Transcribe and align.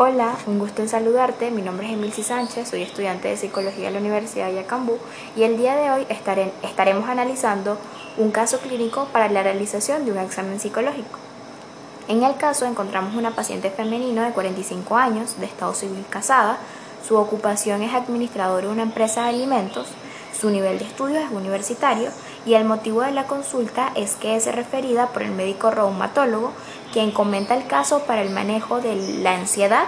Hola, 0.00 0.36
un 0.46 0.60
gusto 0.60 0.80
en 0.80 0.88
saludarte. 0.88 1.50
Mi 1.50 1.60
nombre 1.60 1.88
es 1.88 1.94
Emilci 1.94 2.22
Sánchez, 2.22 2.68
soy 2.68 2.82
estudiante 2.82 3.26
de 3.26 3.36
Psicología 3.36 3.86
de 3.86 3.90
la 3.90 3.98
Universidad 3.98 4.46
de 4.46 4.54
Yacambú 4.54 4.96
y 5.34 5.42
el 5.42 5.56
día 5.56 5.74
de 5.74 5.90
hoy 5.90 6.06
estaremos 6.62 7.08
analizando 7.08 7.76
un 8.16 8.30
caso 8.30 8.60
clínico 8.60 9.08
para 9.12 9.28
la 9.28 9.42
realización 9.42 10.04
de 10.04 10.12
un 10.12 10.18
examen 10.18 10.60
psicológico. 10.60 11.18
En 12.06 12.22
el 12.22 12.36
caso 12.36 12.64
encontramos 12.64 13.16
una 13.16 13.32
paciente 13.32 13.70
femenina 13.70 14.24
de 14.24 14.32
45 14.34 14.96
años, 14.96 15.40
de 15.40 15.46
estado 15.46 15.74
civil 15.74 16.04
casada, 16.08 16.58
su 17.04 17.16
ocupación 17.16 17.82
es 17.82 17.92
administrador 17.92 18.62
de 18.62 18.68
una 18.68 18.82
empresa 18.82 19.24
de 19.24 19.30
alimentos, 19.30 19.88
su 20.32 20.50
nivel 20.50 20.78
de 20.78 20.84
estudios 20.84 21.24
es 21.24 21.32
universitario 21.32 22.10
y 22.48 22.54
el 22.54 22.64
motivo 22.64 23.02
de 23.02 23.12
la 23.12 23.26
consulta 23.26 23.92
es 23.94 24.16
que 24.16 24.34
es 24.34 24.46
referida 24.46 25.08
por 25.08 25.22
el 25.22 25.32
médico 25.32 25.70
reumatólogo 25.70 26.52
quien 26.94 27.10
comenta 27.10 27.54
el 27.54 27.66
caso 27.66 28.04
para 28.04 28.22
el 28.22 28.30
manejo 28.30 28.80
de 28.80 28.96
la 29.22 29.34
ansiedad 29.34 29.84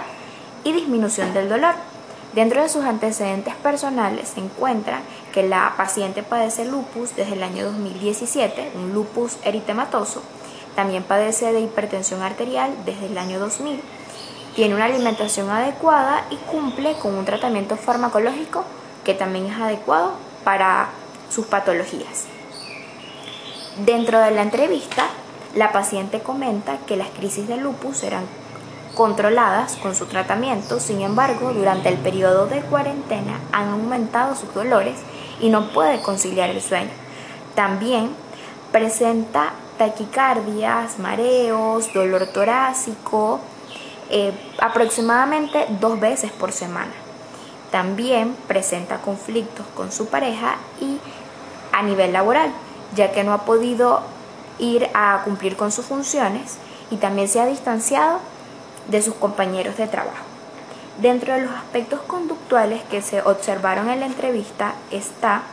y 0.63 0.71
disminución 0.71 1.33
del 1.33 1.49
dolor. 1.49 1.73
Dentro 2.35 2.61
de 2.61 2.69
sus 2.69 2.85
antecedentes 2.85 3.55
personales 3.55 4.29
se 4.29 4.41
encuentra 4.41 5.01
que 5.33 5.41
la 5.41 5.73
paciente 5.75 6.21
padece 6.21 6.65
lupus 6.65 7.15
desde 7.15 7.33
el 7.33 7.41
año 7.41 7.65
2017, 7.65 8.73
un 8.75 8.93
lupus 8.93 9.37
eritematoso. 9.43 10.21
También 10.75 11.01
padece 11.01 11.51
de 11.53 11.61
hipertensión 11.61 12.21
arterial 12.21 12.71
desde 12.85 13.07
el 13.07 13.17
año 13.17 13.39
2000. 13.39 13.81
Tiene 14.55 14.75
una 14.75 14.85
alimentación 14.85 15.49
adecuada 15.49 16.25
y 16.29 16.35
cumple 16.35 16.93
con 16.99 17.15
un 17.15 17.25
tratamiento 17.25 17.75
farmacológico 17.75 18.65
que 19.03 19.15
también 19.15 19.47
es 19.47 19.59
adecuado 19.59 20.11
para 20.43 20.89
sus 21.31 21.47
patologías. 21.47 22.27
Dentro 23.77 24.19
de 24.19 24.31
la 24.31 24.41
entrevista 24.41 25.07
la 25.55 25.71
paciente 25.71 26.19
comenta 26.19 26.77
que 26.85 26.97
las 26.97 27.09
crisis 27.09 27.47
de 27.47 27.57
lupus 27.57 28.03
eran 28.03 28.23
controladas 28.95 29.75
con 29.77 29.95
su 29.95 30.05
tratamiento, 30.05 30.79
sin 30.79 31.01
embargo, 31.01 31.53
durante 31.53 31.89
el 31.89 31.97
periodo 31.97 32.47
de 32.47 32.61
cuarentena 32.61 33.39
han 33.51 33.69
aumentado 33.69 34.35
sus 34.35 34.53
dolores 34.53 34.99
y 35.39 35.49
no 35.49 35.69
puede 35.71 36.01
conciliar 36.01 36.49
el 36.49 36.61
sueño. 36.61 36.91
También 37.55 38.09
presenta 38.71 39.53
taquicardias, 39.77 40.99
mareos, 40.99 41.93
dolor 41.93 42.27
torácico, 42.27 43.39
eh, 44.09 44.33
aproximadamente 44.59 45.65
dos 45.79 45.99
veces 45.99 46.31
por 46.31 46.51
semana. 46.51 46.91
También 47.71 48.35
presenta 48.47 48.97
conflictos 48.97 49.65
con 49.75 49.91
su 49.91 50.07
pareja 50.07 50.57
y 50.81 50.99
a 51.71 51.81
nivel 51.83 52.11
laboral, 52.11 52.51
ya 52.95 53.11
que 53.11 53.23
no 53.23 53.33
ha 53.33 53.45
podido 53.45 54.01
ir 54.59 54.89
a 54.93 55.21
cumplir 55.23 55.55
con 55.55 55.71
sus 55.71 55.85
funciones 55.85 56.57
y 56.89 56.97
también 56.97 57.27
se 57.27 57.39
ha 57.39 57.45
distanciado 57.45 58.19
de 58.87 59.01
sus 59.01 59.15
compañeros 59.15 59.77
de 59.77 59.87
trabajo. 59.87 60.25
Dentro 61.01 61.33
de 61.33 61.41
los 61.41 61.51
aspectos 61.51 62.01
conductuales 62.01 62.81
que 62.83 63.01
se 63.01 63.21
observaron 63.21 63.89
en 63.89 64.01
la 64.01 64.05
entrevista 64.05 64.73
está 64.91 65.43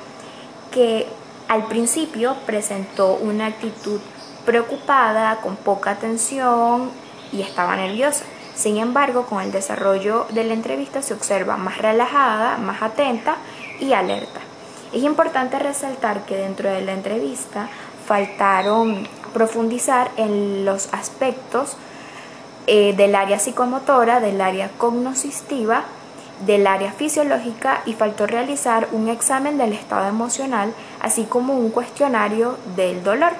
que 0.70 1.06
al 1.48 1.64
principio 1.66 2.36
presentó 2.44 3.14
una 3.14 3.47
actitud 3.47 4.00
preocupada, 4.44 5.36
con 5.41 5.56
poca 5.56 5.92
atención 5.92 6.91
y 7.33 7.41
estaba 7.42 7.77
nerviosa. 7.77 8.25
Sin 8.55 8.78
embargo, 8.78 9.27
con 9.27 9.41
el 9.41 9.53
desarrollo 9.53 10.27
de 10.31 10.44
la 10.44 10.55
entrevista 10.55 11.00
se 11.00 11.14
observa 11.14 11.56
más 11.56 11.78
relajada, 11.78 12.59
más 12.59 12.83
atenta 12.83 13.36
y 13.81 13.92
alerta. 13.92 14.41
Es 14.92 15.03
importante 15.03 15.58
resaltar 15.58 16.25
que 16.25 16.36
dentro 16.36 16.70
de 16.70 16.81
la 16.81 16.92
entrevista 16.92 17.69
faltaron 18.06 19.06
profundizar 19.34 20.11
en 20.17 20.64
los 20.64 20.92
aspectos 20.94 21.77
eh, 22.67 22.94
del 22.97 23.14
área 23.14 23.39
psicomotora, 23.39 24.20
del 24.20 24.41
área 24.41 24.70
cognoscistiva, 24.78 25.84
del 26.47 26.66
área 26.66 26.92
fisiológica 26.92 27.83
y 27.84 27.92
faltó 27.92 28.27
realizar 28.27 28.89
un 28.92 29.09
examen 29.09 29.59
del 29.59 29.72
estado 29.72 30.09
emocional, 30.09 30.72
así 31.00 31.25
como 31.25 31.55
un 31.55 31.70
cuestionario 31.70 32.56
del 32.76 33.03
dolor. 33.03 33.32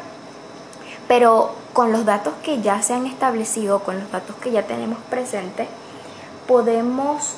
Pero 1.07 1.55
con 1.73 1.93
los 1.93 2.05
datos 2.05 2.35
que 2.43 2.61
ya 2.61 2.83
se 2.83 2.93
han 2.93 3.07
establecido, 3.07 3.81
con 3.81 3.99
los 3.99 4.11
datos 4.11 4.37
que 4.37 4.51
ya 4.51 4.65
tenemos 4.65 4.99
presentes, 5.09 5.69
podemos 6.47 7.37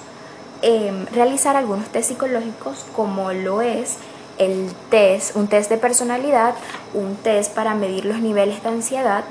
em, 0.63 1.07
realizar 1.07 1.57
algunos 1.57 1.89
test 1.89 2.09
psicológicos 2.11 2.85
como 2.95 3.33
lo 3.33 3.63
es 3.63 3.97
el 4.39 4.73
test, 4.91 5.37
un 5.37 5.49
test 5.49 5.71
de 5.71 5.77
personalidad, 5.77 6.55
un 6.95 7.17
test 7.17 7.55
para 7.55 7.75
medir 7.75 8.07
los 8.07 8.21
niveles 8.21 8.63
de 8.63 8.71
ansiedad, 8.71 9.25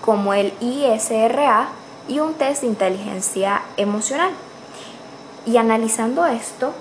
como 0.00 0.32
el 0.34 0.52
ISRA 0.60 1.68
y 2.08 2.20
un 2.20 2.34
test 2.34 2.62
de 2.62 2.68
inteligencia 2.68 3.62
emocional. 3.76 4.30
Y 5.46 5.58
analizando 5.58 6.24
esto, 6.26 6.72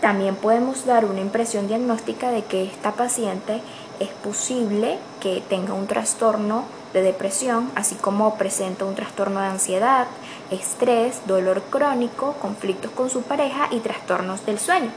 también 0.00 0.34
podemos 0.34 0.86
dar 0.86 1.04
una 1.04 1.20
impresión 1.20 1.68
diagnóstica 1.68 2.30
de 2.30 2.42
que 2.42 2.64
esta 2.64 2.92
paciente 2.92 3.60
es 4.00 4.08
posible 4.08 4.98
que 5.20 5.42
tenga 5.48 5.74
un 5.74 5.86
trastorno 5.86 6.64
de 6.92 7.02
depresión, 7.02 7.70
así 7.74 7.94
como 7.94 8.34
presenta 8.36 8.84
un 8.84 8.94
trastorno 8.94 9.40
de 9.40 9.46
ansiedad, 9.46 10.06
estrés, 10.50 11.20
dolor 11.26 11.62
crónico, 11.70 12.34
conflictos 12.40 12.90
con 12.90 13.10
su 13.10 13.22
pareja 13.22 13.68
y 13.70 13.80
trastornos 13.80 14.44
del 14.46 14.58
sueño. 14.58 14.90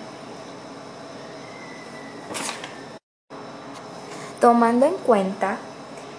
Tomando 4.40 4.86
en 4.86 4.96
cuenta 5.06 5.58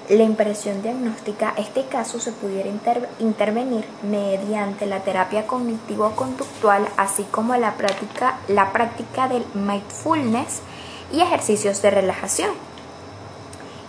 la 0.08 0.22
impresión 0.22 0.82
diagnóstica, 0.82 1.54
este 1.56 1.86
caso 1.86 2.20
se 2.20 2.32
pudiera 2.32 2.70
intervenir 3.18 3.84
mediante 4.02 4.86
la 4.86 5.00
terapia 5.00 5.46
cognitivo-conductual, 5.46 6.86
así 6.96 7.24
como 7.24 7.56
la 7.56 7.74
práctica, 7.74 8.38
la 8.48 8.72
práctica 8.72 9.28
del 9.28 9.44
mindfulness 9.54 10.60
y 11.12 11.20
ejercicios 11.20 11.80
de 11.82 11.90
relajación. 11.90 12.73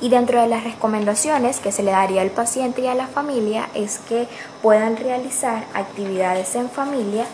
Y 0.05 0.09
dentro 0.09 0.39
de 0.39 0.45
las 0.45 0.63
recomendaciones 0.63 1.59
que 1.59 1.71
se 1.71 1.81
le 1.81 1.89
daría 1.89 2.21
al 2.21 2.29
paciente 2.29 2.81
y 2.81 2.85
a 2.85 2.93
la 2.93 3.07
familia 3.07 3.69
es 3.73 3.97
que 3.97 4.27
puedan 4.61 4.97
realizar 4.97 5.65
actividades 5.73 6.53
en 6.53 6.69
familia 6.69 7.25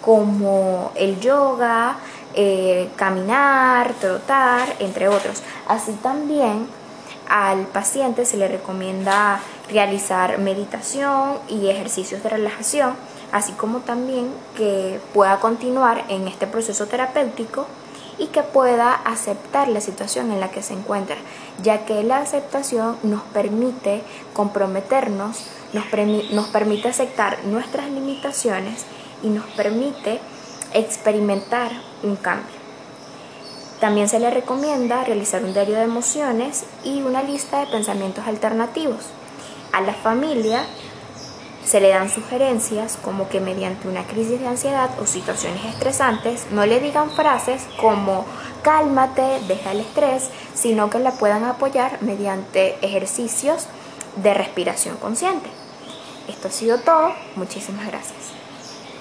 como 0.00 0.90
el 0.96 1.20
yoga, 1.20 1.98
eh, 2.34 2.90
caminar, 2.96 3.94
trotar, 4.00 4.66
entre 4.80 5.06
otros. 5.06 5.44
Así 5.68 5.92
también 5.92 6.66
al 7.28 7.66
paciente 7.68 8.24
se 8.24 8.36
le 8.36 8.48
recomienda 8.48 9.38
realizar 9.70 10.38
meditación 10.38 11.34
y 11.48 11.68
ejercicios 11.68 12.24
de 12.24 12.30
relajación, 12.30 12.94
así 13.30 13.52
como 13.52 13.78
también 13.78 14.32
que 14.56 14.98
pueda 15.14 15.38
continuar 15.38 16.04
en 16.08 16.26
este 16.26 16.48
proceso 16.48 16.88
terapéutico 16.88 17.68
y 18.18 18.26
que 18.26 18.42
pueda 18.42 18.92
aceptar 18.92 19.68
la 19.68 19.80
situación 19.80 20.32
en 20.32 20.40
la 20.40 20.50
que 20.50 20.62
se 20.62 20.74
encuentra, 20.74 21.16
ya 21.62 21.84
que 21.84 22.02
la 22.02 22.18
aceptación 22.18 22.96
nos 23.02 23.22
permite 23.22 24.02
comprometernos, 24.32 25.46
nos, 25.72 26.46
permite 26.48 26.88
aceptar 26.88 27.44
nuestras 27.44 27.88
limitaciones 27.90 28.84
y 29.22 29.28
nos 29.28 29.44
permite 29.46 30.20
experimentar 30.74 31.70
un 32.02 32.16
cambio. 32.16 32.58
También 33.80 34.08
se 34.08 34.18
le 34.18 34.30
recomienda 34.30 35.04
realizar 35.04 35.44
un 35.44 35.52
diario 35.52 35.76
de 35.76 35.82
emociones 35.82 36.64
y 36.84 37.02
una 37.02 37.22
lista 37.22 37.60
de 37.60 37.66
pensamientos 37.66 38.26
alternativos. 38.26 39.06
A 39.72 39.80
la 39.80 39.94
familia 39.94 40.64
se 41.68 41.80
le 41.80 41.90
dan 41.90 42.08
sugerencias 42.08 42.98
como 43.02 43.28
que 43.28 43.40
mediante 43.40 43.88
una 43.88 44.04
crisis 44.04 44.40
de 44.40 44.48
ansiedad 44.48 44.88
o 45.00 45.06
situaciones 45.06 45.66
estresantes 45.66 46.46
no 46.50 46.64
le 46.64 46.80
digan 46.80 47.10
frases 47.10 47.66
como 47.78 48.24
cálmate, 48.62 49.40
deja 49.46 49.72
el 49.72 49.80
estrés, 49.80 50.30
sino 50.54 50.88
que 50.88 50.98
la 50.98 51.12
puedan 51.12 51.44
apoyar 51.44 52.00
mediante 52.00 52.78
ejercicios 52.80 53.66
de 54.16 54.32
respiración 54.32 54.96
consciente. 54.96 55.50
Esto 56.26 56.48
ha 56.48 56.52
sido 56.52 56.78
todo. 56.80 57.12
Muchísimas 57.36 57.86
gracias. 57.86 58.37